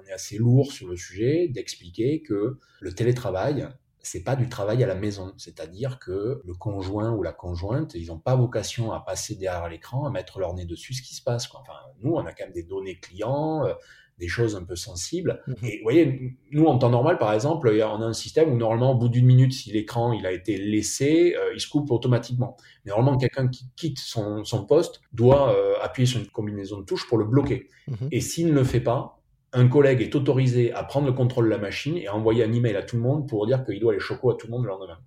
on 0.00 0.08
est 0.08 0.12
assez 0.12 0.38
lourd 0.38 0.72
sur 0.72 0.88
le 0.88 0.96
sujet 0.96 1.48
d'expliquer 1.48 2.22
que 2.22 2.58
le 2.80 2.92
télétravail, 2.92 3.68
c'est 4.02 4.22
pas 4.22 4.36
du 4.36 4.48
travail 4.48 4.82
à 4.82 4.86
la 4.86 4.94
maison. 4.94 5.32
C'est-à-dire 5.36 5.98
que 5.98 6.40
le 6.44 6.54
conjoint 6.54 7.12
ou 7.12 7.22
la 7.22 7.32
conjointe, 7.32 7.94
ils 7.94 8.08
n'ont 8.08 8.18
pas 8.18 8.34
vocation 8.34 8.92
à 8.92 9.00
passer 9.00 9.34
derrière 9.36 9.68
l'écran, 9.68 10.06
à 10.06 10.10
mettre 10.10 10.38
leur 10.38 10.54
nez 10.54 10.64
dessus 10.64 10.94
ce 10.94 11.02
qui 11.02 11.14
se 11.14 11.22
passe. 11.22 11.46
Quoi. 11.46 11.60
Enfin, 11.60 11.78
nous, 12.00 12.12
on 12.12 12.24
a 12.24 12.32
quand 12.32 12.44
même 12.44 12.52
des 12.52 12.62
données 12.62 12.98
clients, 12.98 13.64
euh, 13.64 13.74
des 14.18 14.28
choses 14.28 14.54
un 14.54 14.64
peu 14.64 14.76
sensibles. 14.76 15.42
Mhm. 15.46 15.56
Et 15.64 15.76
vous 15.78 15.82
voyez, 15.82 16.36
nous, 16.50 16.66
en 16.66 16.78
temps 16.78 16.90
normal, 16.90 17.18
par 17.18 17.32
exemple, 17.32 17.68
on 17.68 18.02
a 18.02 18.04
un 18.04 18.12
système 18.12 18.52
où 18.52 18.56
normalement, 18.56 18.92
au 18.92 18.94
bout 18.94 19.08
d'une 19.08 19.26
minute, 19.26 19.52
si 19.52 19.72
l'écran 19.72 20.12
il 20.12 20.26
a 20.26 20.32
été 20.32 20.56
laissé, 20.56 21.34
euh, 21.36 21.52
il 21.54 21.60
se 21.60 21.68
coupe 21.68 21.90
automatiquement. 21.90 22.56
Mais 22.84 22.90
normalement, 22.90 23.18
quelqu'un 23.18 23.48
qui 23.48 23.66
quitte 23.76 23.98
son, 23.98 24.44
son 24.44 24.66
poste 24.66 25.00
doit 25.12 25.54
euh, 25.54 25.74
appuyer 25.82 26.06
sur 26.06 26.20
une 26.20 26.28
combinaison 26.28 26.78
de 26.78 26.84
touches 26.84 27.08
pour 27.08 27.18
le 27.18 27.24
bloquer. 27.24 27.68
Mhm. 27.88 28.08
Et 28.12 28.20
s'il 28.20 28.48
ne 28.48 28.52
le 28.52 28.64
fait 28.64 28.80
pas, 28.80 29.19
un 29.52 29.68
collègue 29.68 30.00
est 30.00 30.14
autorisé 30.14 30.72
à 30.72 30.84
prendre 30.84 31.06
le 31.06 31.12
contrôle 31.12 31.46
de 31.46 31.50
la 31.50 31.58
machine 31.58 31.96
et 31.96 32.06
à 32.06 32.14
envoyer 32.14 32.44
un 32.44 32.52
email 32.52 32.76
à 32.76 32.82
tout 32.82 32.96
le 32.96 33.02
monde 33.02 33.28
pour 33.28 33.46
dire 33.46 33.64
qu'il 33.64 33.80
doit 33.80 33.92
les 33.92 33.98
chocos 33.98 34.30
à 34.30 34.36
tout 34.36 34.46
le 34.46 34.52
monde 34.52 34.64
le 34.64 34.68
lendemain. 34.68 34.98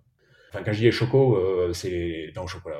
Enfin, 0.49 0.63
quand 0.63 0.71
je 0.71 0.79
dis 0.79 0.83
les 0.83 0.91
chocos, 0.91 1.35
euh, 1.35 1.73
c'est 1.73 2.31
dans 2.35 2.43
le 2.43 2.47
chocolat. 2.47 2.79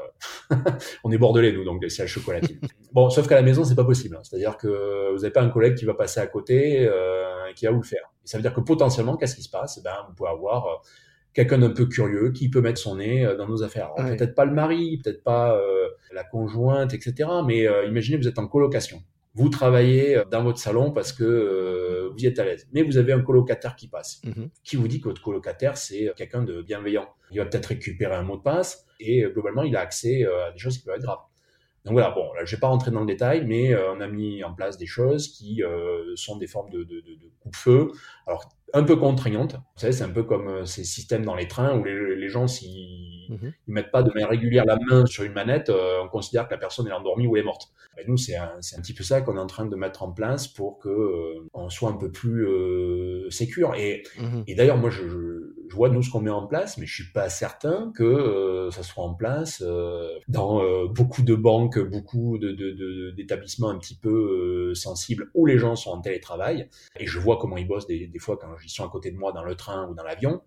on 1.04 1.12
est 1.12 1.18
bordelais, 1.18 1.52
nous, 1.54 1.64
donc 1.64 1.84
c'est 1.88 2.04
la 2.04 2.08
chocolatine. 2.08 2.60
bon, 2.94 3.10
sauf 3.10 3.28
qu'à 3.28 3.36
la 3.36 3.42
maison, 3.42 3.64
c'est 3.64 3.76
pas 3.76 3.86
possible. 3.86 4.16
Hein. 4.16 4.22
C'est-à-dire 4.24 4.58
que 4.58 5.12
vous 5.12 5.22
n'avez 5.22 5.32
pas 5.32 5.42
un 5.42 5.50
collègue 5.50 5.76
qui 5.76 5.86
va 5.86 5.96
passer 5.96 6.20
à 6.20 6.28
côté 6.28 6.88
euh, 6.88 7.48
et 7.50 7.56
qui 7.56 7.66
va 7.66 7.72
vous 7.72 7.82
le 7.82 7.88
faire. 7.88 8.12
Et 8.24 8.28
ça 8.28 8.38
veut 8.38 8.44
dire 8.44 8.54
que 8.54 8.62
potentiellement, 8.62 9.18
qu'est-ce 9.18 9.36
qui 9.36 9.42
se 9.42 9.50
passe? 9.50 9.80
Eh 9.80 9.84
ben, 9.84 9.96
Vous 10.08 10.14
pouvez 10.14 10.30
avoir 10.30 10.68
euh, 10.68 10.76
quelqu'un 11.34 11.58
d'un 11.58 11.72
peu 11.72 11.88
curieux 11.88 12.32
qui 12.32 12.50
peut 12.50 12.62
mettre 12.62 12.80
son 12.80 12.98
nez 12.98 13.28
dans 13.40 13.48
nos 13.48 13.64
affaires. 13.64 13.92
Peut-être 13.96 14.36
pas 14.36 14.46
le 14.46 14.54
mari, 14.54 15.02
peut-être 15.04 15.24
pas 15.24 15.60
la 16.12 16.24
conjointe, 16.24 16.94
etc. 16.94 17.28
Mais 17.44 17.66
imaginez, 17.88 18.18
vous 18.18 18.28
êtes 18.28 18.38
en 18.38 18.46
colocation 18.46 19.02
vous 19.36 19.50
travaillez 19.50 20.18
euh, 20.18 20.26
dans 20.26 20.44
votre 20.44 20.60
salon 20.60 20.92
parce 20.92 21.12
que 21.12 21.24
euh, 21.24 22.10
vous 22.12 22.20
y 22.20 22.28
êtes 22.28 22.40
à 22.40 22.46
l'aise. 22.46 22.68
Mais 22.72 22.84
vous 22.84 22.98
avez 22.98 23.14
un 23.14 23.22
colocataire 23.22 23.76
qui 23.76 23.88
passe, 23.88 24.22
mhm. 24.24 24.50
qui 24.64 24.76
vous 24.76 24.88
dit 24.88 25.02
que 25.02 25.10
votre 25.10 25.22
colocataire, 25.22 25.78
c'est 25.78 26.10
euh, 26.10 26.14
quelqu'un 26.16 26.44
de 26.44 26.62
bienveillant. 26.62 27.10
Il 27.32 27.40
va 27.40 27.46
peut-être 27.46 27.68
récupérer 27.68 28.16
un 28.16 28.24
mot 28.24 28.38
de 28.38 28.44
passe 28.44 28.86
et 29.00 29.24
globalement, 29.24 29.64
il 29.64 29.76
a 29.76 29.82
accès 29.82 30.24
à 30.24 30.52
des 30.52 30.60
choses 30.60 30.78
qui 30.78 30.86
peuvent 30.86 30.96
être 30.96 31.04
graves. 31.04 31.20
Donc 31.84 31.94
voilà, 31.94 32.12
bon, 32.12 32.32
là, 32.34 32.46
je 32.46 32.56
vais 32.56 32.60
pas 32.60 32.68
rentrer 32.68 32.92
dans 32.92 33.02
le 33.02 33.06
détail, 33.06 33.44
mais 33.46 33.76
on 33.76 34.00
a 34.00 34.08
mis 34.08 34.44
en 34.44 34.54
place 34.54 34.78
des 34.78 34.86
choses 34.86 35.30
qui 35.30 35.62
sont 36.16 36.38
des 36.38 36.48
formes 36.48 36.70
de, 36.70 36.84
de, 36.84 37.02
de, 37.02 37.16
de 37.16 37.32
coupe-feu. 37.40 37.92
Alors, 38.28 38.50
un 38.74 38.84
peu 38.84 38.96
contraignantes. 38.96 39.56
Vous 39.56 39.80
savez, 39.80 39.92
c'est 39.92 40.04
un 40.04 40.10
peu 40.10 40.24
comme 40.24 40.66
ces 40.66 40.86
systèmes 40.86 41.26
dans 41.26 41.36
les 41.36 41.48
trains 41.48 41.78
où 41.78 41.84
les, 41.84 42.16
les 42.16 42.30
gens, 42.30 42.48
s'ils 42.48 43.13
ne 43.30 43.36
mhm. 43.36 43.54
mettent 43.68 43.92
pas 43.92 44.04
de 44.04 44.10
manière 44.10 44.30
régulière 44.30 44.66
la 44.66 44.78
main 44.78 45.06
sur 45.06 45.24
une 45.24 45.34
manette, 45.34 45.70
on 45.70 46.08
considère 46.08 46.48
que 46.48 46.54
la 46.54 46.60
personne 46.60 46.88
est 46.88 46.92
endormie 46.92 47.28
ou 47.28 47.38
est 47.38 47.44
morte. 47.44 47.70
Et 47.98 48.06
nous, 48.08 48.18
c'est 48.18 48.36
un, 48.36 48.56
un, 48.56 48.82
petit 48.82 48.94
peu 48.94 49.04
ça 49.04 49.22
qu'on 49.22 49.38
est 49.38 49.40
en 49.40 49.48
train 49.48 49.66
de 49.66 49.76
mettre 49.76 50.02
en 50.02 50.12
place 50.12 50.48
pour 50.48 50.80
que 50.80 50.90
euh, 50.90 51.48
on 51.54 51.70
soit 51.70 51.90
un 51.90 51.98
peu 51.98 52.12
plus 52.12 52.48
euh, 52.48 53.30
sécure. 53.30 53.76
Et, 53.76 54.04
mhm. 54.20 54.44
et 54.48 54.56
d'ailleurs, 54.56 54.78
moi, 54.78 54.90
je, 54.90 55.08
je, 55.08 55.54
Je 55.70 55.76
vois 55.76 55.90
nous 55.90 56.02
ce 56.02 56.10
qu'on 56.10 56.22
met 56.22 56.32
en 56.32 56.48
place, 56.48 56.78
mais 56.78 56.86
je 56.86 56.94
suis 56.94 57.12
pas 57.12 57.30
certain 57.30 57.92
que 57.96 58.04
euh, 58.04 58.72
ça 58.72 58.84
soit 58.84 59.04
en 59.04 59.14
place 59.14 59.64
euh, 59.66 60.08
dans 60.28 60.64
euh, 60.64 60.88
beaucoup 60.88 61.22
de 61.22 61.36
banques, 61.36 61.80
beaucoup 61.80 62.38
d'établissements 62.38 63.70
de, 63.70 63.74
de, 63.74 63.78
un 63.78 63.80
petit 63.80 63.96
peu 63.96 64.74
sensibles 64.74 65.30
où 65.34 65.46
les 65.46 65.58
gens 65.58 65.76
sont 65.76 65.92
en 65.92 66.02
télétravail. 66.02 66.70
Et 67.00 67.06
je 67.06 67.20
vois 67.20 67.38
comment 67.38 67.58
ils 67.58 67.68
bossent 67.68 67.88
des, 67.88 68.08
des 68.08 68.20
fois 68.20 68.38
quand 68.38 68.48
ils 68.64 68.70
sont 68.70 68.86
à 68.86 68.90
côté 68.90 69.12
de 69.12 69.18
moi 69.18 69.32
dans 69.32 69.44
le 69.44 69.56
train 69.56 69.88
ou 69.90 69.94
dans 69.94 70.04
l'avion 70.04 70.42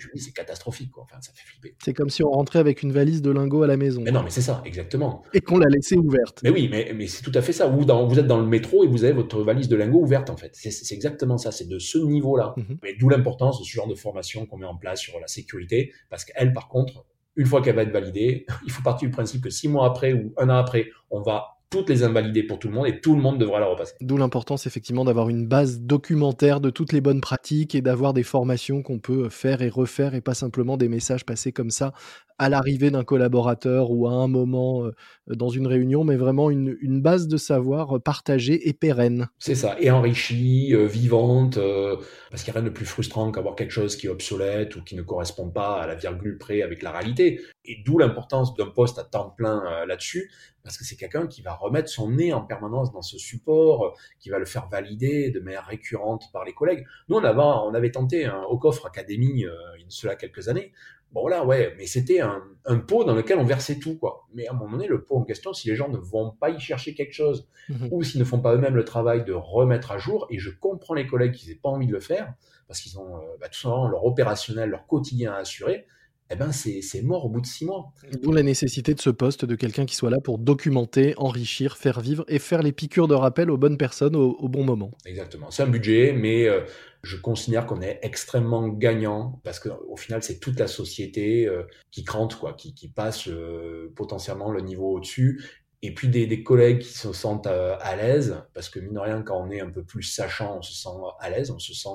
je 0.00 0.08
me 0.08 0.14
dis, 0.14 0.20
c'est 0.20 0.32
catastrophique, 0.32 0.90
quoi. 0.90 1.04
Enfin, 1.04 1.20
ça 1.20 1.32
fait 1.34 1.46
flipper. 1.46 1.76
C'est 1.82 1.94
comme 1.94 2.10
si 2.10 2.22
on 2.22 2.30
rentrait 2.30 2.58
avec 2.58 2.82
une 2.82 2.92
valise 2.92 3.22
de 3.22 3.30
lingots 3.30 3.62
à 3.62 3.66
la 3.66 3.76
maison. 3.76 4.02
Mais 4.02 4.10
non, 4.10 4.22
mais 4.22 4.30
c'est 4.30 4.42
ça, 4.42 4.62
exactement. 4.64 5.22
Et 5.32 5.40
qu'on 5.40 5.58
l'a 5.58 5.68
laissée 5.68 5.96
ouverte. 5.96 6.40
Mais 6.42 6.50
oui, 6.50 6.68
mais, 6.70 6.92
mais 6.94 7.06
c'est 7.06 7.22
tout 7.22 7.32
à 7.34 7.42
fait 7.42 7.52
ça. 7.52 7.66
Vous, 7.66 7.84
dans, 7.84 8.06
vous 8.06 8.18
êtes 8.18 8.26
dans 8.26 8.40
le 8.40 8.46
métro 8.46 8.84
et 8.84 8.86
vous 8.86 9.04
avez 9.04 9.12
votre 9.12 9.42
valise 9.42 9.68
de 9.68 9.76
lingots 9.76 10.00
ouverte, 10.00 10.30
en 10.30 10.36
fait. 10.36 10.50
C'est 10.54 10.94
exactement 10.94 11.38
ça. 11.38 11.52
C'est 11.52 11.68
de 11.68 11.78
ce 11.78 11.98
niveau-là. 11.98 12.54
Mhm. 12.56 12.78
Mais 12.82 12.94
d'où 12.94 13.08
l'importance 13.08 13.60
de 13.60 13.64
ce 13.64 13.70
genre 13.70 13.88
de 13.88 13.94
formation 13.94 14.46
qu'on 14.46 14.58
met 14.58 14.66
en 14.66 14.76
place 14.76 15.00
sur 15.00 15.18
la 15.20 15.26
sécurité. 15.26 15.92
Parce 16.08 16.24
qu'elle, 16.24 16.52
par 16.52 16.68
contre, 16.68 17.04
une 17.36 17.46
fois 17.46 17.62
qu'elle 17.62 17.76
va 17.76 17.82
être 17.82 17.92
validée, 17.92 18.46
il 18.66 18.70
faut 18.72 18.82
partir 18.82 19.08
du 19.08 19.12
principe 19.12 19.42
que 19.42 19.50
six 19.50 19.68
mois 19.68 19.86
après 19.86 20.12
ou 20.12 20.32
un 20.36 20.48
an 20.48 20.56
après, 20.56 20.88
on 21.10 21.20
va 21.22 21.59
toutes 21.70 21.88
les 21.88 22.02
invalider 22.02 22.42
pour 22.42 22.58
tout 22.58 22.68
le 22.68 22.74
monde 22.74 22.88
et 22.88 23.00
tout 23.00 23.14
le 23.14 23.22
monde 23.22 23.38
devra 23.38 23.60
la 23.60 23.66
repasser. 23.66 23.94
D'où 24.00 24.16
l'importance 24.16 24.66
effectivement 24.66 25.04
d'avoir 25.04 25.28
une 25.28 25.46
base 25.46 25.80
documentaire 25.80 26.60
de 26.60 26.68
toutes 26.68 26.92
les 26.92 27.00
bonnes 27.00 27.20
pratiques 27.20 27.76
et 27.76 27.80
d'avoir 27.80 28.12
des 28.12 28.24
formations 28.24 28.82
qu'on 28.82 28.98
peut 28.98 29.28
faire 29.28 29.62
et 29.62 29.68
refaire 29.68 30.14
et 30.14 30.20
pas 30.20 30.34
simplement 30.34 30.76
des 30.76 30.88
messages 30.88 31.24
passés 31.24 31.52
comme 31.52 31.70
ça 31.70 31.92
à 32.40 32.48
l'arrivée 32.48 32.90
d'un 32.90 33.04
collaborateur 33.04 33.90
ou 33.90 34.08
à 34.08 34.12
un 34.12 34.26
moment 34.26 34.86
euh, 34.86 34.94
dans 35.26 35.50
une 35.50 35.66
réunion, 35.66 36.04
mais 36.04 36.16
vraiment 36.16 36.50
une, 36.50 36.74
base 37.02 37.28
de 37.28 37.36
savoir 37.36 38.00
partagée 38.00 38.66
et 38.66 38.72
pérenne. 38.72 39.28
C'est 39.38 39.54
ça, 39.54 39.76
et 39.78 39.90
enrichie, 39.90 40.74
euh, 40.74 40.86
vivante, 40.86 41.58
euh, 41.58 41.96
parce 42.30 42.42
qu'il 42.42 42.52
n'y 42.52 42.56
a 42.56 42.60
rien 42.62 42.70
de 42.70 42.74
plus 42.74 42.86
frustrant 42.86 43.30
qu'avoir 43.30 43.56
quelque 43.56 43.72
chose 43.72 43.94
qui 43.94 44.06
est 44.06 44.10
obsolète 44.10 44.74
ou 44.74 44.82
qui 44.82 44.96
ne 44.96 45.02
correspond 45.02 45.50
pas 45.50 45.82
à 45.82 45.86
la 45.86 45.94
virgule 45.94 46.38
près 46.38 46.62
avec 46.62 46.82
la 46.82 46.92
réalité. 46.92 47.42
Et 47.64 47.82
d'où 47.84 47.98
l'importance 47.98 48.54
d'un 48.54 48.66
poste 48.66 48.98
à 48.98 49.04
temps 49.04 49.30
plein 49.30 49.84
là-dessus, 49.84 50.32
parce 50.62 50.78
que 50.78 50.84
c'est 50.84 50.96
quelqu'un 50.96 51.26
qui 51.26 51.42
va 51.42 51.54
remettre 51.54 51.88
son 51.90 52.10
nez 52.10 52.32
en 52.32 52.40
permanence 52.40 52.90
dans 52.90 53.02
ce 53.02 53.18
support, 53.18 53.96
qui 54.18 54.30
va 54.30 54.38
le 54.38 54.46
faire 54.46 54.68
valider 54.68 55.30
de 55.30 55.40
manière 55.40 55.66
récurrente 55.66 56.24
par 56.32 56.44
les 56.44 56.54
collègues. 56.54 56.86
Nous, 57.08 57.16
on 57.16 57.24
avait, 57.24 57.38
on 57.38 57.74
avait 57.74 57.90
tenté 57.90 58.24
un 58.24 58.42
au 58.44 58.58
coffre 58.58 58.86
académie 58.86 59.40
il 59.40 59.82
y 59.82 59.84
a 59.84 59.86
cela 59.88 60.16
quelques 60.16 60.48
années, 60.48 60.72
Bon 61.12 61.26
là, 61.26 61.44
ouais, 61.44 61.74
mais 61.76 61.86
c'était 61.86 62.20
un, 62.20 62.40
un, 62.64 62.78
pot 62.78 63.02
dans 63.02 63.14
lequel 63.16 63.38
on 63.38 63.44
versait 63.44 63.80
tout, 63.80 63.98
quoi. 63.98 64.28
Mais 64.32 64.46
à 64.46 64.52
un 64.52 64.54
moment 64.54 64.72
donné, 64.72 64.86
le 64.86 65.02
pot 65.02 65.16
en 65.16 65.24
question, 65.24 65.52
si 65.52 65.68
les 65.68 65.74
gens 65.74 65.88
ne 65.88 65.96
vont 65.96 66.30
pas 66.30 66.50
y 66.50 66.60
chercher 66.60 66.94
quelque 66.94 67.12
chose, 67.12 67.48
mhm. 67.68 67.88
ou 67.90 68.04
s'ils 68.04 68.20
ne 68.20 68.24
font 68.24 68.38
pas 68.38 68.54
eux-mêmes 68.54 68.76
le 68.76 68.84
travail 68.84 69.24
de 69.24 69.32
remettre 69.32 69.90
à 69.90 69.98
jour, 69.98 70.28
et 70.30 70.38
je 70.38 70.50
comprends 70.50 70.94
les 70.94 71.08
collègues 71.08 71.32
qui 71.32 71.48
n'aient 71.48 71.56
pas 71.56 71.68
envie 71.68 71.88
de 71.88 71.92
le 71.92 72.00
faire, 72.00 72.32
parce 72.68 72.80
qu'ils 72.80 72.96
ont 73.00 73.16
euh, 73.16 73.36
bah, 73.40 73.48
tout 73.48 73.58
simplement 73.58 73.88
leur 73.88 74.04
opérationnel, 74.04 74.70
leur 74.70 74.86
quotidien 74.86 75.32
à 75.32 75.38
assurer, 75.38 75.86
eh 76.32 76.36
ben 76.36 76.52
c'est 76.52 77.02
mort 77.02 77.24
au 77.24 77.28
bout 77.28 77.40
de 77.40 77.46
six 77.46 77.64
mois. 77.64 77.92
D'où 78.22 78.30
la 78.30 78.44
nécessité 78.44 78.94
de 78.94 79.00
ce 79.00 79.10
poste, 79.10 79.44
de 79.44 79.56
quelqu'un 79.56 79.84
qui 79.84 79.96
soit 79.96 80.10
là 80.10 80.18
pour 80.22 80.38
documenter, 80.38 81.14
enrichir, 81.16 81.76
faire 81.76 82.00
vivre 82.00 82.24
et 82.28 82.38
faire 82.38 82.62
les 82.62 82.70
piqûres 82.70 83.08
de 83.08 83.14
rappel 83.14 83.50
aux 83.50 83.56
bonnes 83.56 83.76
personnes 83.76 84.14
au, 84.14 84.48
bon 84.48 84.62
moment. 84.62 84.92
Exactement. 85.04 85.50
C'est 85.50 85.64
un 85.64 85.68
budget, 85.68 86.12
mais 86.12 86.46
euh, 86.46 86.60
je 87.02 87.16
considère 87.16 87.66
qu'on 87.66 87.82
est 87.82 87.98
extrêmement 88.02 88.68
gagnant 88.68 89.40
parce 89.42 89.58
qu'au 89.58 89.96
final, 89.96 90.22
c'est 90.22 90.38
toute 90.38 90.58
la 90.60 90.68
société 90.68 91.46
euh, 91.46 91.64
qui 91.90 92.04
crante, 92.04 92.36
quoi, 92.36 92.52
qui, 92.52 92.74
qui 92.74 92.88
passe 92.88 93.26
euh, 93.26 93.92
potentiellement 93.96 94.52
le 94.52 94.60
niveau 94.60 94.92
au-dessus. 94.92 95.44
Et 95.82 95.94
puis 95.94 96.08
des, 96.08 96.26
des, 96.26 96.44
collègues 96.44 96.80
qui 96.80 96.92
se 96.92 97.12
sentent 97.12 97.46
à 97.46 97.96
l'aise, 97.96 98.36
parce 98.52 98.68
que 98.68 98.78
mine 98.78 98.92
de 98.92 98.98
rien, 98.98 99.22
quand 99.22 99.42
on 99.42 99.50
est 99.50 99.60
un 99.60 99.70
peu 99.70 99.82
plus 99.82 100.02
sachant, 100.02 100.58
on 100.58 100.62
se 100.62 100.74
sent 100.74 100.90
à 101.18 101.30
l'aise, 101.30 101.50
on 101.50 101.58
se 101.58 101.72
sent 101.72 101.88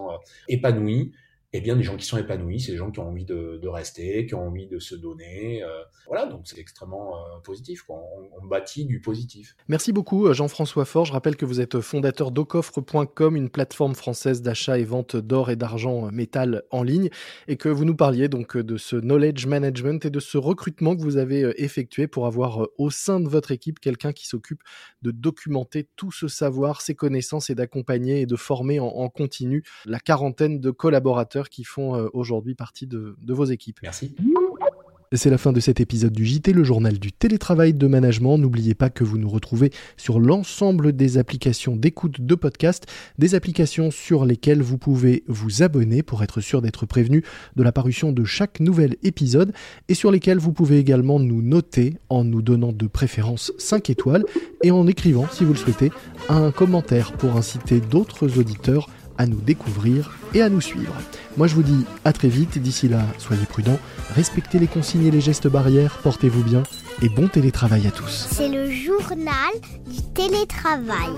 épanoui 0.49 1.13
et 1.55 1.61
bien 1.61 1.77
des 1.77 1.83
gens 1.83 1.95
qui 1.95 2.05
sont 2.05 2.17
épanouis, 2.17 2.59
c'est 2.59 2.73
des 2.73 2.77
gens 2.77 2.91
qui 2.91 2.99
ont 2.99 3.07
envie 3.07 3.23
de, 3.23 3.67
rester, 3.67 4.25
qui 4.25 4.35
ont 4.35 4.45
envie 4.47 4.67
de 4.67 4.77
se 4.77 4.93
donner. 4.93 5.63
Euh, 5.63 5.67
voilà, 6.05 6.25
donc 6.25 6.41
c'est 6.43 6.59
extrêmement 6.59 7.17
euh, 7.17 7.39
positif. 7.43 7.83
On, 7.89 8.45
bâtit 8.45 8.85
du 8.85 8.99
positif. 8.99 9.55
Merci 9.69 9.91
beaucoup, 9.91 10.27
euh, 10.27 10.33
Jean-François 10.33 10.85
Fort. 10.85 11.05
Je 11.05 11.13
rappelle 11.13 11.35
que 11.35 11.45
vous 11.45 11.61
êtes 11.61 11.79
fondateur 11.79 12.29
d'Ocoffre.com, 12.29 13.35
une 13.35 13.49
plateforme 13.49 13.95
française 13.95 14.41
d'achat 14.41 14.77
et 14.77 14.83
vente 14.83 15.15
d'or 15.15 15.49
et 15.49 15.55
d'argent 15.55 16.11
métal 16.11 16.63
en 16.69 16.83
ligne, 16.83 17.09
et 17.47 17.55
que 17.55 17.69
vous 17.69 17.85
nous 17.85 17.95
parliez 17.95 18.27
donc 18.27 18.55
de 18.57 18.77
ce 18.77 18.97
knowledge 18.97 19.47
management 19.47 20.05
et 20.05 20.09
de 20.11 20.19
ce 20.19 20.37
recrutement 20.37 20.95
que 20.95 21.01
vous 21.01 21.17
avez 21.17 21.53
effectué 21.57 22.07
pour 22.07 22.27
avoir 22.27 22.67
au 22.77 22.91
sein 22.91 23.19
de 23.19 23.27
votre 23.27 23.51
équipe 23.51 23.79
quelqu'un 23.79 24.11
qui 24.11 24.27
s'occupe 24.27 24.61
de 25.01 25.11
documenter 25.11 25.87
tout 25.95 26.11
ce 26.11 26.27
savoir, 26.27 26.81
ces 26.81 26.93
connaissances 26.93 27.49
et 27.49 27.55
d'accompagner 27.55 28.21
et 28.21 28.25
de 28.25 28.35
former 28.35 28.79
en 28.79 29.09
continu 29.09 29.63
la 29.85 29.99
quarantaine 29.99 30.59
de 30.59 30.69
collaborateurs 30.69 31.44
qui 31.49 31.63
font 31.63 31.95
euh, 31.95 32.07
aujourd'hui 32.13 32.55
partie 32.55 32.87
de, 32.87 33.15
vos 33.27 33.45
équipes. 33.45 33.79
Merci. 33.83 34.15
C'est 35.11 35.29
la 35.29 35.37
fin 35.37 35.53
de 35.53 35.59
cet 35.59 35.79
épisode 35.79 36.11
du 36.11 36.25
JT, 36.25 36.51
le 36.51 36.63
journal 36.63 36.97
du 36.97 37.11
télétravail 37.11 37.73
de 37.73 37.87
management. 37.87 38.37
N'oubliez 38.37 38.73
pas 38.73 38.89
que 38.89 39.03
vous 39.03 39.17
nous 39.17 39.29
retrouvez 39.29 39.71
sur 39.97 40.19
l'ensemble 40.19 40.93
des 40.93 41.17
applications 41.17 41.75
d'écoute 41.75 42.21
de 42.21 42.35
podcast, 42.35 42.85
des 43.19 43.35
applications 43.35 43.91
sur 43.91 44.25
lesquelles 44.25 44.61
vous 44.61 44.77
pouvez 44.77 45.23
vous 45.27 45.61
abonner 45.61 46.01
pour 46.01 46.23
être 46.23 46.41
sûr 46.41 46.61
d'être 46.61 46.85
prévenu 46.85 47.23
de 47.55 47.63
la 47.63 47.71
parution 47.71 48.11
de 48.11 48.25
chaque 48.25 48.59
nouvel 48.59 48.95
épisode 49.03 49.53
et 49.89 49.93
sur 49.93 50.11
lesquelles 50.11 50.39
vous 50.39 50.53
pouvez 50.53 50.79
également 50.79 51.19
nous 51.19 51.41
noter 51.41 51.97
en 52.09 52.23
nous 52.23 52.41
donnant 52.41 52.73
de 52.73 52.87
préférence 52.87 53.53
5 53.59 53.91
étoiles 53.91 54.25
et 54.63 54.71
en 54.71 54.87
écrivant, 54.87 55.27
si 55.31 55.45
vous 55.45 55.53
le 55.53 55.59
souhaitez, 55.59 55.91
un 56.29 56.51
commentaire 56.51 57.13
pour 57.13 57.37
inciter 57.37 57.79
d'autres 57.79 58.39
auditeurs 58.39 58.89
à 59.17 59.25
nous 59.25 59.39
découvrir 59.41 60.17
et 60.33 60.41
à 60.41 60.49
nous 60.49 60.61
suivre. 60.61 60.93
Moi 61.37 61.47
je 61.47 61.55
vous 61.55 61.63
dis 61.63 61.85
à 62.03 62.13
très 62.13 62.29
vite, 62.29 62.57
d'ici 62.57 62.87
là 62.87 63.01
soyez 63.17 63.45
prudents, 63.45 63.79
respectez 64.15 64.59
les 64.59 64.67
consignes 64.67 65.05
et 65.05 65.11
les 65.11 65.21
gestes 65.21 65.47
barrières, 65.47 65.99
portez-vous 66.03 66.43
bien 66.43 66.63
et 67.01 67.09
bon 67.09 67.27
télétravail 67.27 67.87
à 67.87 67.91
tous. 67.91 68.27
C'est 68.31 68.49
le 68.49 68.69
journal 68.69 69.53
du 69.87 70.01
télétravail. 70.13 71.13